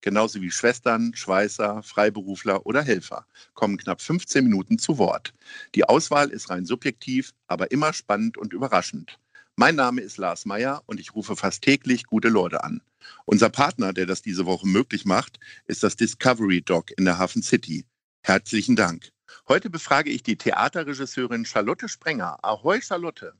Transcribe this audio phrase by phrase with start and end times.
[0.00, 5.34] genauso wie Schwestern, Schweißer, Freiberufler oder Helfer, kommen knapp 15 Minuten zu Wort.
[5.74, 9.18] Die Auswahl ist rein subjektiv, aber immer spannend und überraschend.
[9.56, 12.80] Mein Name ist Lars Meyer und ich rufe fast täglich gute Leute an.
[13.24, 17.42] Unser Partner, der das diese Woche möglich macht, ist das Discovery Dog in der Hafen
[17.42, 17.84] City.
[18.22, 19.10] Herzlichen Dank.
[19.48, 22.38] Heute befrage ich die Theaterregisseurin Charlotte Sprenger.
[22.42, 23.34] Ahoi, Charlotte.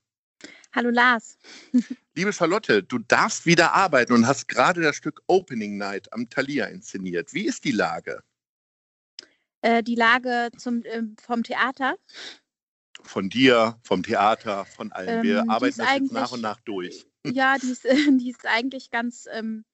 [0.75, 1.39] Hallo Lars.
[2.15, 6.67] Liebe Charlotte, du darfst wieder arbeiten und hast gerade das Stück Opening Night am Thalia
[6.67, 7.33] inszeniert.
[7.33, 8.23] Wie ist die Lage?
[9.63, 11.97] Äh, die Lage zum, äh, vom Theater?
[13.03, 15.23] Von dir, vom Theater, von allen.
[15.23, 17.07] Wir ähm, arbeiten das jetzt nach und nach durch.
[17.27, 17.85] Ja, die ist,
[18.21, 19.65] die ist eigentlich ganz ähm,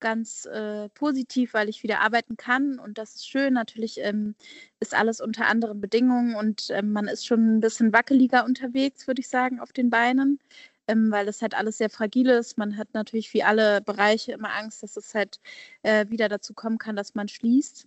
[0.00, 3.54] ganz äh, positiv, weil ich wieder arbeiten kann und das ist schön.
[3.54, 4.34] Natürlich ähm,
[4.80, 9.20] ist alles unter anderen Bedingungen und ähm, man ist schon ein bisschen wackeliger unterwegs, würde
[9.20, 10.38] ich sagen, auf den Beinen,
[10.88, 12.58] ähm, weil das halt alles sehr fragil ist.
[12.58, 15.40] Man hat natürlich wie alle Bereiche immer Angst, dass es halt
[15.82, 17.86] äh, wieder dazu kommen kann, dass man schließt.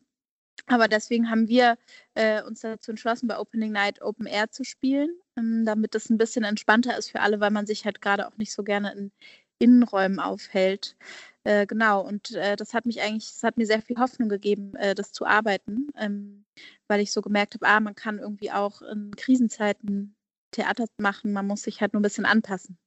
[0.67, 1.77] Aber deswegen haben wir
[2.15, 6.17] äh, uns dazu entschlossen, bei Opening Night Open Air zu spielen, ähm, damit es ein
[6.17, 9.11] bisschen entspannter ist für alle, weil man sich halt gerade auch nicht so gerne in
[9.59, 10.95] Innenräumen aufhält.
[11.43, 14.75] Äh, genau, und äh, das hat mich eigentlich, das hat mir sehr viel Hoffnung gegeben,
[14.75, 16.45] äh, das zu arbeiten, ähm,
[16.87, 20.15] weil ich so gemerkt habe, ah, man kann irgendwie auch in Krisenzeiten
[20.51, 22.77] Theater machen, man muss sich halt nur ein bisschen anpassen.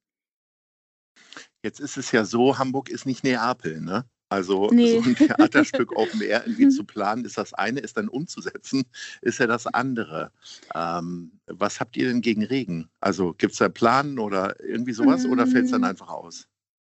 [1.62, 4.04] Jetzt ist es ja so, Hamburg ist nicht Neapel, ne?
[4.28, 4.98] Also nee.
[4.98, 8.84] so ein Theaterstück Open Air irgendwie zu planen, ist das eine, ist dann umzusetzen,
[9.20, 10.32] ist ja das andere.
[10.74, 12.88] Ähm, was habt ihr denn gegen Regen?
[13.00, 16.48] Also gibt es da Planen oder irgendwie sowas oder fällt es dann einfach aus?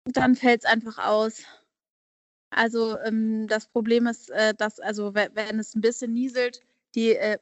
[0.05, 1.43] Dann fällt es einfach aus.
[2.51, 6.61] Also ähm, das Problem ist, äh, dass, also wenn es ein bisschen nieselt,
[6.95, 7.37] die, äh,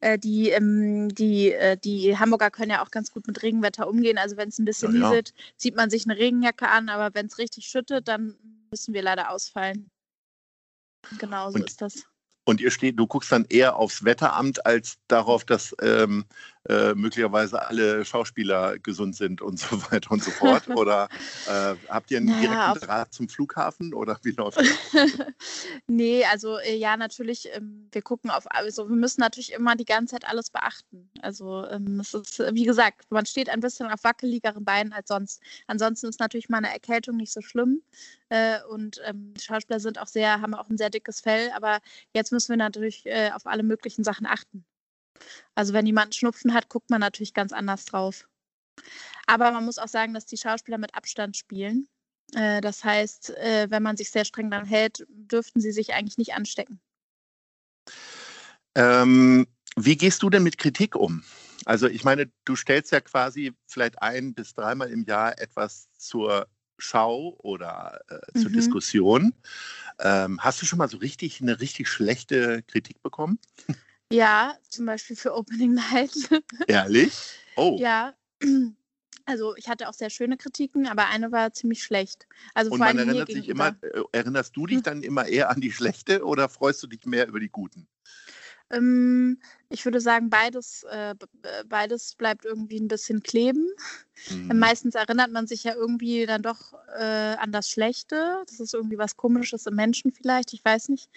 [0.00, 4.18] äh, die, ähm, die, äh, die Hamburger können ja auch ganz gut mit Regenwetter umgehen.
[4.18, 5.44] Also wenn es ein bisschen ja, nieselt, ja.
[5.56, 8.36] zieht man sich eine Regenjacke an, aber wenn es richtig schüttet, dann
[8.70, 9.90] müssen wir leider ausfallen.
[11.18, 12.04] Genau so Und ist das.
[12.44, 16.24] Und ihr steht, du guckst dann eher aufs Wetteramt als darauf, dass ähm,
[16.68, 20.68] äh, möglicherweise alle Schauspieler gesund sind und so weiter und so fort?
[20.76, 21.08] Oder
[21.46, 24.66] äh, habt ihr einen naja, direkten Draht zum Flughafen oder wie läuft das?
[25.86, 29.84] nee, also äh, ja, natürlich, ähm, wir gucken auf, also wir müssen natürlich immer die
[29.84, 31.10] ganze Zeit alles beachten.
[31.22, 35.40] Also ähm, es ist, wie gesagt, man steht ein bisschen auf wackeligeren Beinen als sonst.
[35.66, 37.82] Ansonsten ist natürlich mal eine Erkältung nicht so schlimm.
[38.28, 41.80] Äh, und ähm, Schauspieler sind auch sehr, haben auch ein sehr dickes Fell, aber
[42.14, 44.64] jetzt müssen wir natürlich äh, auf alle möglichen Sachen achten.
[45.54, 48.26] Also wenn jemand Schnupfen hat, guckt man natürlich ganz anders drauf.
[49.26, 51.88] Aber man muss auch sagen, dass die Schauspieler mit Abstand spielen.
[52.34, 56.18] Äh, das heißt, äh, wenn man sich sehr streng dann hält, dürften sie sich eigentlich
[56.18, 56.80] nicht anstecken.
[58.74, 61.22] Ähm, wie gehst du denn mit Kritik um?
[61.64, 66.46] Also ich meine, du stellst ja quasi vielleicht ein bis dreimal im Jahr etwas zur
[66.78, 68.54] Schau oder äh, zur mhm.
[68.54, 69.34] Diskussion.
[69.98, 73.38] Ähm, hast du schon mal so richtig eine richtig schlechte Kritik bekommen?
[74.12, 76.12] Ja, zum Beispiel für Opening Night.
[76.66, 77.14] Ehrlich?
[77.56, 77.76] Oh.
[77.78, 78.14] Ja.
[79.26, 82.26] Also ich hatte auch sehr schöne Kritiken, aber eine war ziemlich schlecht.
[82.52, 84.82] Also Und man erinnert sich immer, äh, erinnerst du dich hm.
[84.82, 87.86] dann immer eher an die schlechte oder freust du dich mehr über die guten?
[88.70, 91.14] Ähm, ich würde sagen, beides, äh,
[91.68, 93.68] beides bleibt irgendwie ein bisschen kleben.
[94.30, 94.58] Mhm.
[94.58, 98.42] Meistens erinnert man sich ja irgendwie dann doch äh, an das Schlechte.
[98.46, 101.10] Das ist irgendwie was Komisches im Menschen vielleicht, ich weiß nicht.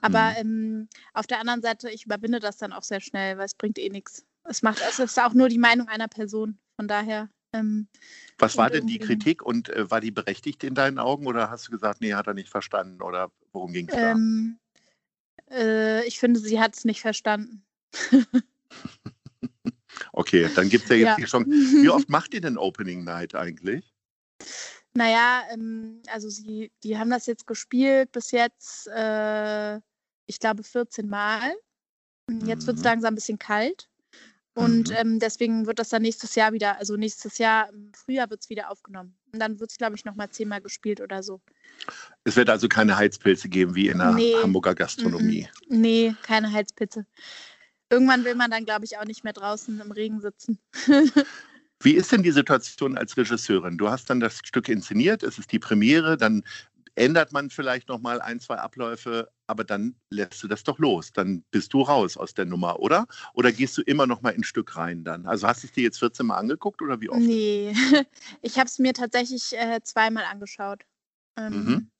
[0.00, 0.36] Aber mhm.
[0.36, 3.78] ähm, auf der anderen Seite, ich überwinde das dann auch sehr schnell, weil es bringt
[3.78, 4.24] eh nichts.
[4.44, 6.58] Es macht, es ist auch nur die Meinung einer Person.
[6.76, 7.28] Von daher.
[7.52, 7.88] Ähm,
[8.38, 11.66] was war denn die Kritik und äh, war die berechtigt in deinen Augen oder hast
[11.66, 14.12] du gesagt, nee, hat er nicht verstanden oder worum ging es da?
[14.12, 14.58] Ähm,
[15.50, 17.64] äh, ich finde, sie hat es nicht verstanden.
[20.12, 21.16] okay, dann gibt es ja jetzt ja.
[21.16, 21.50] die Chance.
[21.50, 23.94] Wie oft macht ihr denn Opening Night eigentlich?
[24.94, 29.76] Naja, ähm, also sie, die haben das jetzt gespielt bis jetzt, äh,
[30.26, 31.54] ich glaube, 14 Mal.
[32.44, 32.88] Jetzt wird es mhm.
[32.88, 33.87] langsam ein bisschen kalt.
[34.58, 34.96] Und mhm.
[34.96, 38.50] ähm, deswegen wird das dann nächstes Jahr wieder, also nächstes Jahr im Frühjahr wird es
[38.50, 39.14] wieder aufgenommen.
[39.32, 41.40] Und dann wird es, glaube ich, nochmal zehnmal gespielt oder so.
[42.24, 44.34] Es wird also keine Heizpilze geben wie in der nee.
[44.42, 45.46] Hamburger Gastronomie.
[45.68, 45.80] Mhm.
[45.80, 47.06] Nee, keine Heizpilze.
[47.88, 50.58] Irgendwann will man dann, glaube ich, auch nicht mehr draußen im Regen sitzen.
[51.80, 53.78] Wie ist denn die Situation als Regisseurin?
[53.78, 56.42] Du hast dann das Stück inszeniert, es ist die Premiere, dann
[56.98, 61.12] ändert man vielleicht noch mal ein, zwei Abläufe, aber dann lässt du das doch los.
[61.12, 63.06] Dann bist du raus aus der Nummer, oder?
[63.34, 65.26] Oder gehst du immer noch mal in ein Stück rein dann?
[65.26, 67.20] Also hast du es dir jetzt 14 Mal angeguckt oder wie oft?
[67.20, 67.74] Nee,
[68.42, 70.84] ich habe es mir tatsächlich äh, zweimal angeschaut.
[71.36, 71.90] Ähm, mhm.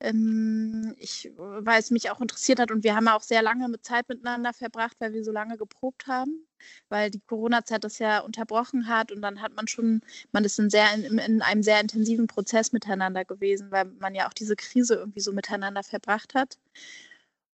[0.00, 3.84] Ähm, ich, weil es mich auch interessiert hat und wir haben auch sehr lange mit
[3.84, 6.46] Zeit miteinander verbracht, weil wir so lange geprobt haben,
[6.88, 10.02] weil die Corona-Zeit das ja unterbrochen hat und dann hat man schon,
[10.32, 14.28] man ist in, sehr, in, in einem sehr intensiven Prozess miteinander gewesen, weil man ja
[14.28, 16.58] auch diese Krise irgendwie so miteinander verbracht hat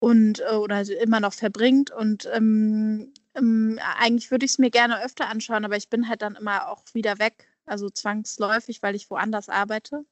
[0.01, 5.03] und äh, oder immer noch verbringt und ähm, ähm, eigentlich würde ich es mir gerne
[5.05, 9.11] öfter anschauen, aber ich bin halt dann immer auch wieder weg, also zwangsläufig, weil ich
[9.11, 10.05] woanders arbeite.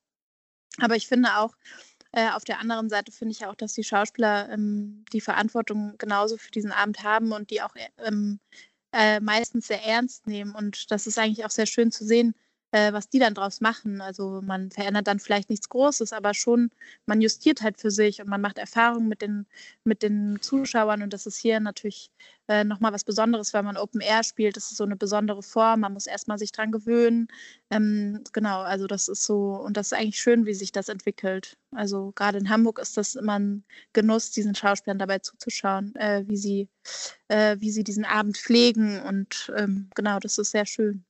[0.79, 1.55] Aber ich finde auch,
[2.13, 6.37] äh, auf der anderen Seite finde ich auch, dass die Schauspieler ähm, die Verantwortung genauso
[6.37, 8.41] für diesen Abend haben und die auch ähm,
[8.93, 10.55] äh, meistens sehr ernst nehmen.
[10.55, 12.35] Und das ist eigentlich auch sehr schön zu sehen,
[12.73, 14.01] äh, was die dann draus machen.
[14.01, 16.71] Also man verändert dann vielleicht nichts Großes, aber schon,
[17.07, 19.47] man justiert halt für sich und man macht Erfahrungen mit den,
[19.85, 22.11] mit den Zuschauern und das ist hier natürlich
[22.49, 24.57] äh, nochmal was Besonderes, weil man Open Air spielt.
[24.57, 27.29] Das ist so eine besondere Form, man muss erstmal sich dran gewöhnen.
[27.71, 31.57] Ähm, genau, also das ist so, und das ist eigentlich schön, wie sich das entwickelt.
[31.73, 36.37] Also gerade in Hamburg ist das immer ein Genuss, diesen Schauspielern dabei zuzuschauen, äh, wie,
[36.37, 36.69] sie,
[37.29, 41.05] äh, wie sie diesen Abend pflegen und ähm, genau, das ist sehr schön.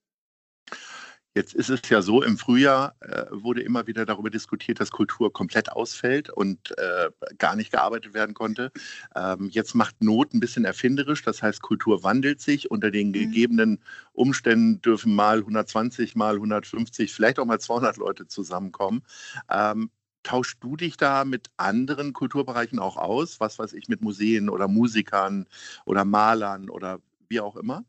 [1.34, 5.32] Jetzt ist es ja so, im Frühjahr äh, wurde immer wieder darüber diskutiert, dass Kultur
[5.32, 8.72] komplett ausfällt und äh, gar nicht gearbeitet werden konnte.
[9.14, 12.70] Ähm, jetzt macht Not ein bisschen erfinderisch, das heißt, Kultur wandelt sich.
[12.72, 13.12] Unter den mhm.
[13.12, 13.78] gegebenen
[14.12, 19.02] Umständen dürfen mal 120, mal 150, vielleicht auch mal 200 Leute zusammenkommen.
[19.48, 19.90] Ähm,
[20.24, 23.38] tauschst du dich da mit anderen Kulturbereichen auch aus?
[23.38, 25.46] Was weiß ich, mit Museen oder Musikern
[25.84, 27.84] oder Malern oder wie auch immer?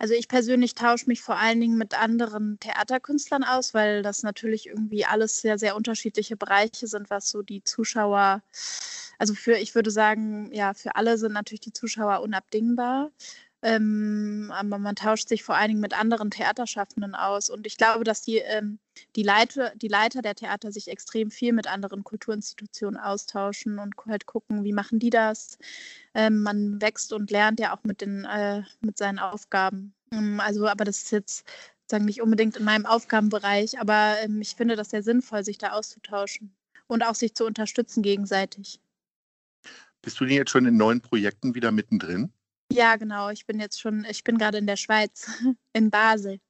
[0.00, 4.68] Also ich persönlich tausche mich vor allen Dingen mit anderen Theaterkünstlern aus, weil das natürlich
[4.68, 8.42] irgendwie alles sehr, sehr unterschiedliche Bereiche sind, was so die Zuschauer,
[9.18, 13.10] also für, ich würde sagen, ja, für alle sind natürlich die Zuschauer unabdingbar.
[13.62, 17.50] Ähm, aber man tauscht sich vor allen Dingen mit anderen Theaterschaffenden aus.
[17.50, 18.78] Und ich glaube, dass die, ähm,
[19.16, 24.26] die, Leiter, die Leiter der Theater sich extrem viel mit anderen Kulturinstitutionen austauschen und halt
[24.26, 25.58] gucken, wie machen die das.
[26.14, 29.94] Ähm, man wächst und lernt ja auch mit, den, äh, mit seinen Aufgaben.
[30.12, 31.44] Ähm, also, aber das ist jetzt
[31.90, 35.72] sagen nicht unbedingt in meinem Aufgabenbereich, aber ähm, ich finde das sehr sinnvoll, sich da
[35.72, 36.54] auszutauschen
[36.86, 38.80] und auch sich zu unterstützen gegenseitig.
[40.00, 42.32] Bist du denn jetzt schon in neuen Projekten wieder mittendrin?
[42.72, 43.30] Ja, genau.
[43.30, 45.26] Ich bin jetzt schon, ich bin gerade in der Schweiz,
[45.72, 46.40] in Basel.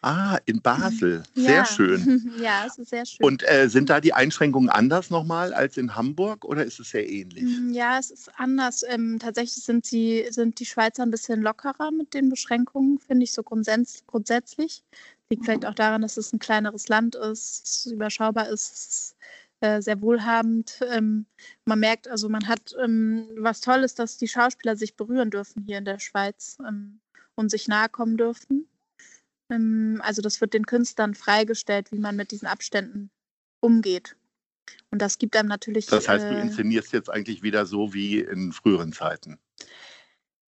[0.00, 1.24] Ah, in Basel.
[1.34, 1.64] Sehr ja.
[1.64, 2.32] schön.
[2.40, 3.24] Ja, es ist sehr schön.
[3.26, 7.08] Und äh, sind da die Einschränkungen anders nochmal als in Hamburg oder ist es sehr
[7.08, 7.42] ähnlich?
[7.42, 8.84] Mm, ja, es ist anders.
[8.86, 13.32] Ähm, tatsächlich sind, sie, sind die Schweizer ein bisschen lockerer mit den Beschränkungen, finde ich
[13.32, 14.84] so grundsätz grundsätzlich.
[15.30, 19.15] Liegt vielleicht auch daran, dass es ein kleineres Land ist, es überschaubar ist, es
[19.60, 20.80] äh, sehr wohlhabend.
[20.90, 21.26] Ähm,
[21.64, 25.78] man merkt also, man hat ähm, was Tolles, dass die Schauspieler sich berühren dürfen hier
[25.78, 27.00] in der Schweiz ähm,
[27.34, 28.68] und sich nahe kommen dürfen.
[29.50, 33.10] Ähm, also das wird den Künstlern freigestellt, wie man mit diesen Abständen
[33.60, 34.16] umgeht.
[34.90, 35.86] Und das gibt einem natürlich.
[35.86, 39.38] Das heißt, du äh, inszenierst jetzt eigentlich wieder so wie in früheren Zeiten.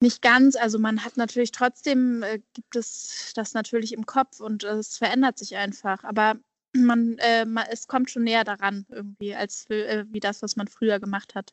[0.00, 4.64] Nicht ganz, also man hat natürlich trotzdem, äh, gibt es das natürlich im Kopf und
[4.64, 6.04] es verändert sich einfach.
[6.04, 6.36] Aber
[6.74, 10.68] man, äh, man, es kommt schon näher daran irgendwie, als äh, wie das, was man
[10.68, 11.52] früher gemacht hat.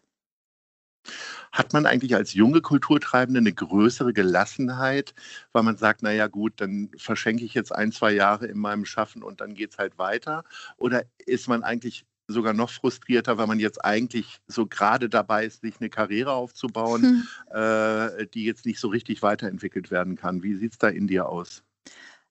[1.52, 5.14] Hat man eigentlich als junge Kulturtreibende eine größere Gelassenheit,
[5.52, 9.24] weil man sagt, naja gut, dann verschenke ich jetzt ein, zwei Jahre in meinem Schaffen
[9.24, 10.44] und dann geht es halt weiter?
[10.78, 15.62] Oder ist man eigentlich sogar noch frustrierter, weil man jetzt eigentlich so gerade dabei ist,
[15.62, 17.28] sich eine Karriere aufzubauen, hm.
[17.56, 20.42] äh, die jetzt nicht so richtig weiterentwickelt werden kann?
[20.42, 21.64] Wie sieht es da in dir aus?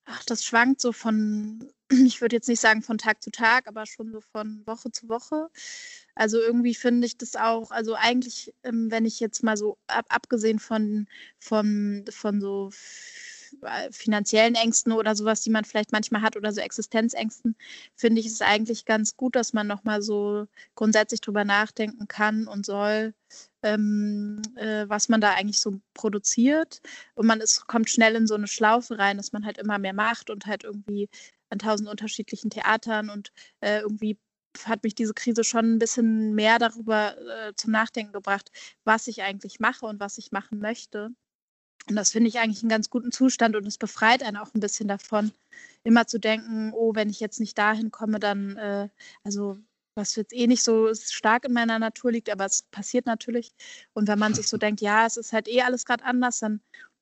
[0.06, 3.86] Ach, das schwankt so von, ich würde jetzt nicht sagen von Tag zu Tag, aber
[3.86, 5.48] schon so von Woche zu Woche.
[6.14, 10.06] Also irgendwie finde ich das auch, also eigentlich, ähm, wenn ich jetzt mal so ab,
[10.10, 11.06] abgesehen von,
[11.38, 12.70] von, von so
[13.90, 17.56] finanziellen Ängsten oder sowas, die man vielleicht manchmal hat oder so Existenzängsten,
[17.94, 22.66] finde ich es eigentlich ganz gut, dass man nochmal so grundsätzlich drüber nachdenken kann und
[22.66, 23.14] soll,
[23.62, 26.80] ähm, äh, was man da eigentlich so produziert.
[27.14, 29.94] Und man ist, kommt schnell in so eine Schlaufe rein, dass man halt immer mehr
[29.94, 31.08] macht und halt irgendwie
[31.50, 34.18] an tausend unterschiedlichen Theatern und äh, irgendwie
[34.64, 38.50] hat mich diese Krise schon ein bisschen mehr darüber äh, zum Nachdenken gebracht,
[38.84, 41.10] was ich eigentlich mache und was ich machen möchte.
[41.88, 44.60] Und das finde ich eigentlich einen ganz guten Zustand und es befreit einen auch ein
[44.60, 45.32] bisschen davon,
[45.82, 48.88] immer zu denken, oh, wenn ich jetzt nicht dahin komme, dann, äh,
[49.22, 49.58] also
[49.94, 53.52] was jetzt eh nicht so stark in meiner Natur liegt, aber es passiert natürlich.
[53.92, 56.60] Und wenn man sich so denkt, ja, es ist halt eh alles gerade anders, dann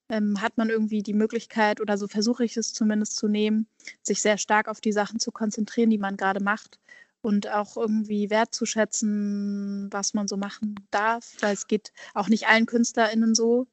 [0.09, 3.67] ähm, hat man irgendwie die Möglichkeit, oder so versuche ich es zumindest zu nehmen,
[4.01, 6.79] sich sehr stark auf die Sachen zu konzentrieren, die man gerade macht
[7.21, 12.65] und auch irgendwie wertzuschätzen, was man so machen darf, weil es geht auch nicht allen
[12.65, 13.67] KünstlerInnen so.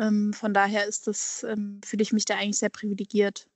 [0.00, 3.46] Ähm, von daher ist das, ähm, fühle ich mich da eigentlich sehr privilegiert.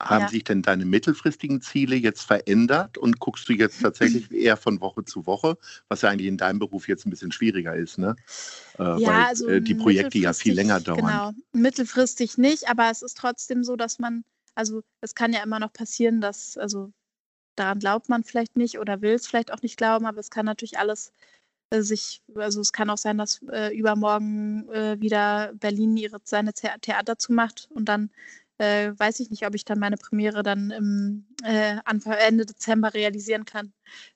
[0.00, 0.28] Haben ja.
[0.28, 5.04] sich denn deine mittelfristigen Ziele jetzt verändert und guckst du jetzt tatsächlich eher von Woche
[5.04, 8.16] zu Woche, was ja eigentlich in deinem Beruf jetzt ein bisschen schwieriger ist, ne?
[8.78, 11.00] Äh, ja, weil also äh, die Projekte ja viel länger dauern.
[11.00, 15.58] Genau, mittelfristig nicht, aber es ist trotzdem so, dass man, also es kann ja immer
[15.58, 16.92] noch passieren, dass, also
[17.56, 20.46] daran glaubt man vielleicht nicht oder will es vielleicht auch nicht glauben, aber es kann
[20.46, 21.12] natürlich alles
[21.72, 27.16] sich, also es kann auch sein, dass äh, übermorgen äh, wieder Berlin ihre, seine Theater
[27.16, 28.10] zumacht und dann
[28.58, 32.92] äh, weiß ich nicht, ob ich dann meine Premiere dann im äh, Anfang, Ende Dezember
[32.92, 33.72] realisieren kann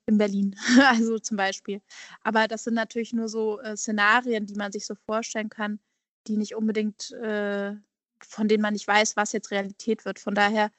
[0.07, 0.57] in Berlin.
[0.87, 1.81] also zum Beispiel.
[2.23, 5.79] Aber das sind natürlich nur so äh, Szenarien, die man sich so vorstellen kann,
[6.27, 7.75] die nicht unbedingt, äh,
[8.21, 10.19] von denen man nicht weiß, was jetzt Realität wird.
[10.19, 10.71] Von daher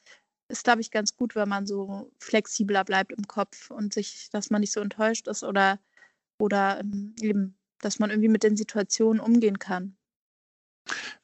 [0.48, 4.52] ist, glaube ich, ganz gut, wenn man so flexibler bleibt im Kopf und sich, dass
[4.52, 5.80] man nicht so enttäuscht ist oder,
[6.38, 9.96] oder ähm, eben, dass man irgendwie mit den Situationen umgehen kann.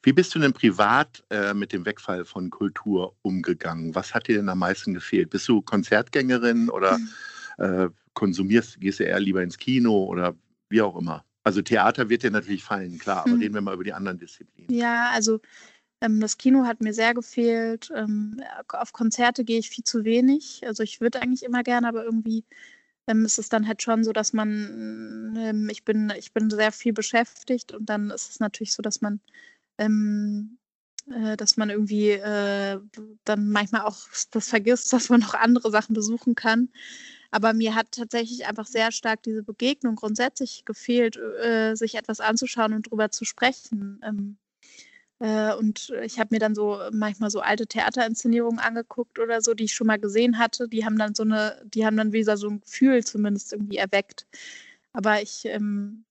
[0.02, 3.94] Wie bist du denn privat äh, mit dem Wegfall von Kultur umgegangen?
[3.94, 5.30] Was hat dir denn am meisten gefehlt?
[5.30, 7.08] Bist du Konzertgängerin oder mhm.
[7.58, 10.34] äh, konsumierst, gehst du eher lieber ins Kino oder
[10.68, 11.24] wie auch immer?
[11.44, 13.40] Also Theater wird dir natürlich fallen, klar, aber mhm.
[13.40, 14.72] reden wir mal über die anderen Disziplinen.
[14.72, 15.40] Ja, also
[16.00, 17.90] ähm, das Kino hat mir sehr gefehlt.
[17.94, 20.62] Ähm, auf Konzerte gehe ich viel zu wenig.
[20.66, 22.44] Also ich würde eigentlich immer gerne, aber irgendwie
[23.06, 26.72] ähm, ist es dann halt schon so, dass man, ähm, ich bin, ich bin sehr
[26.72, 29.20] viel beschäftigt und dann ist es natürlich so, dass man
[29.78, 30.58] ähm,
[31.10, 32.78] äh, dass man irgendwie äh,
[33.24, 33.98] dann manchmal auch
[34.30, 36.68] das vergisst, dass man noch andere Sachen besuchen kann.
[37.30, 42.74] Aber mir hat tatsächlich einfach sehr stark diese Begegnung grundsätzlich gefehlt, äh, sich etwas anzuschauen
[42.74, 44.00] und darüber zu sprechen.
[44.04, 44.51] Ähm, äh,
[45.58, 49.74] und ich habe mir dann so manchmal so alte Theaterinszenierungen angeguckt oder so, die ich
[49.74, 50.68] schon mal gesehen hatte.
[50.68, 54.26] Die haben dann so eine, die haben dann wieder so ein Gefühl zumindest irgendwie erweckt.
[54.92, 56.04] Aber ich ähm,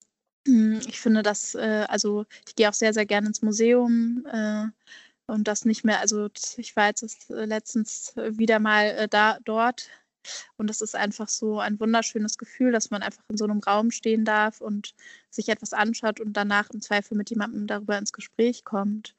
[0.48, 4.66] hm, ich finde das, äh, also ich gehe auch sehr, sehr gerne ins Museum äh,
[5.28, 9.90] und das nicht mehr, also ich war jetzt äh, letztens wieder mal äh, da dort
[10.58, 13.92] und es ist einfach so ein wunderschönes Gefühl, dass man einfach in so einem Raum
[13.92, 14.94] stehen darf und
[15.30, 19.16] sich etwas anschaut und danach im Zweifel mit jemandem darüber ins Gespräch kommt.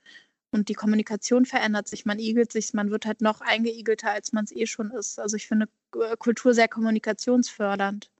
[0.51, 4.45] Und die Kommunikation verändert sich, man igelt sich, man wird halt noch eingeigelter, als man
[4.45, 5.19] es eh schon ist.
[5.19, 5.67] Also ich finde
[6.19, 8.11] Kultur sehr kommunikationsfördernd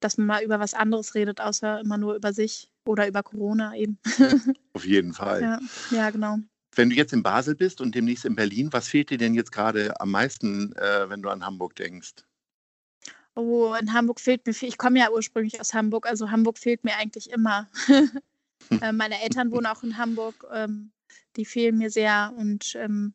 [0.00, 3.74] dass man mal über was anderes redet, außer immer nur über sich oder über Corona
[3.74, 3.98] eben.
[4.72, 5.42] Auf jeden Fall.
[5.42, 5.60] Ja,
[5.90, 6.38] ja, genau.
[6.78, 9.50] Wenn du jetzt in Basel bist und demnächst in Berlin, was fehlt dir denn jetzt
[9.50, 12.14] gerade am meisten, äh, wenn du an Hamburg denkst?
[13.34, 14.68] Oh, in Hamburg fehlt mir viel.
[14.68, 17.68] Ich komme ja ursprünglich aus Hamburg, also Hamburg fehlt mir eigentlich immer.
[18.80, 20.46] äh, meine Eltern wohnen auch in Hamburg.
[20.52, 20.92] Ähm,
[21.34, 23.12] die fehlen mir sehr und ähm,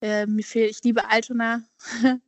[0.00, 1.62] äh, mir fehlt, ich liebe Altona.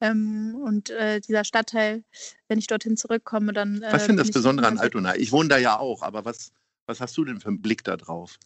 [0.00, 2.02] Ähm, und äh, dieser Stadtteil,
[2.48, 3.82] wenn ich dorthin zurückkomme, dann.
[3.82, 5.14] Äh, was finde das Besondere an Altona?
[5.14, 6.50] Ich wohne da ja auch, aber was,
[6.86, 8.36] was hast du denn für einen Blick da drauf?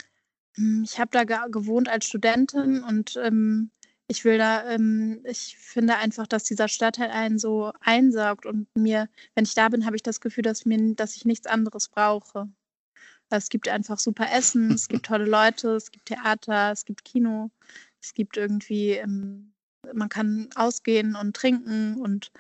[0.57, 3.71] Hm, ich habe da gewohnt als Studentin und ähm,
[4.09, 9.09] ich will da, ähm, ich finde einfach, dass dieser Stadtteil einen so einsaugt und mir,
[9.35, 12.49] wenn ich da bin, habe ich das Gefühl, dass mir, dass ich nichts anderes brauche.
[13.29, 17.51] Es gibt einfach super Essen, es gibt tolle Leute, es gibt Theater, es gibt Kino,
[18.01, 19.53] es gibt irgendwie ähm,
[19.95, 22.33] man kann ausgehen und trinken und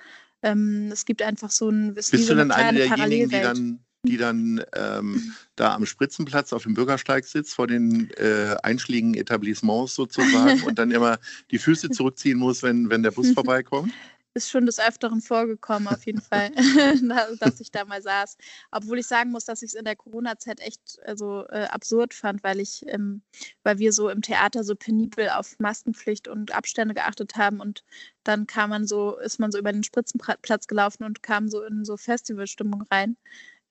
[0.42, 4.62] ähm, es gibt einfach so ein Bist du denn eine derjenigen, die dann, die dann
[4.74, 10.78] ähm, da am Spritzenplatz auf dem Bürgersteig sitzt, vor den äh, einschlägigen Etablissements sozusagen und
[10.78, 11.18] dann immer
[11.50, 13.92] die Füße zurückziehen muss, wenn, wenn der Bus vorbeikommt?
[14.36, 16.50] ist schon des Öfteren vorgekommen, auf jeden Fall,
[17.40, 18.36] dass ich da mal saß.
[18.70, 22.44] Obwohl ich sagen muss, dass ich es in der Corona-Zeit echt also, äh, absurd fand,
[22.44, 23.22] weil ich, ähm,
[23.64, 27.82] weil wir so im Theater so penibel auf Maskenpflicht und Abstände geachtet haben und
[28.24, 31.84] dann kam man so, ist man so über den Spritzenplatz gelaufen und kam so in
[31.84, 33.16] so Festivalstimmung rein.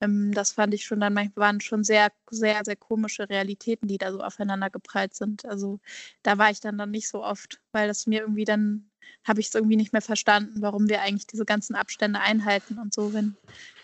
[0.02, 3.98] Ähm, das fand ich schon dann manchmal waren schon sehr, sehr, sehr komische Realitäten, die
[3.98, 5.46] da so aufeinander geprallt sind.
[5.46, 5.80] Also
[6.24, 8.90] da war ich dann dann nicht so oft, weil das mir irgendwie dann
[9.24, 12.94] habe ich es irgendwie nicht mehr verstanden, warum wir eigentlich diese ganzen Abstände einhalten und
[12.94, 13.36] so, wenn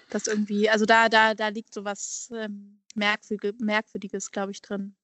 [0.09, 4.95] das irgendwie, also da, da, da liegt so was ähm, Merkwürdiges, Merkwürdiges glaube ich, drin.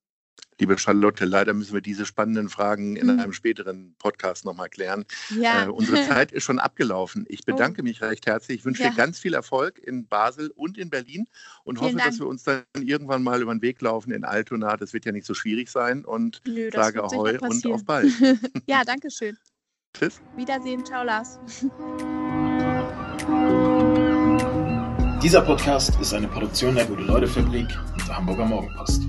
[0.60, 3.20] Liebe Charlotte, leider müssen wir diese spannenden Fragen in mhm.
[3.20, 5.06] einem späteren Podcast nochmal klären.
[5.40, 5.66] Ja.
[5.66, 7.26] Äh, unsere Zeit ist schon abgelaufen.
[7.30, 7.52] Ich oh.
[7.52, 7.84] bedanke oh.
[7.84, 8.60] mich recht herzlich.
[8.60, 8.90] Ich wünsche ja.
[8.90, 11.28] dir ganz viel Erfolg in Basel und in Berlin
[11.64, 12.10] und Vielen hoffe, Dank.
[12.10, 14.78] dass wir uns dann irgendwann mal über den Weg laufen in Altona.
[14.78, 18.12] Das wird ja nicht so schwierig sein und Nö, sage Ahoi und auf bald.
[18.68, 19.38] ja, danke schön.
[19.94, 20.22] Tschüss.
[20.36, 20.84] Wiedersehen.
[20.86, 21.40] Ciao, Lars.
[25.22, 29.02] Dieser Podcast ist eine Produktion der Gute-Leute-Fabrik und der Hamburger Morgenpost.